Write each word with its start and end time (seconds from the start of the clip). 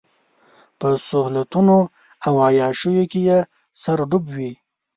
په 0.79 0.87
سهولتونو 1.07 1.77
او 2.27 2.33
عياشيو 2.47 3.03
کې 3.11 3.19
يې 3.27 3.39
سر 3.81 3.99
ډوب 4.09 4.25
وي. 4.35 4.51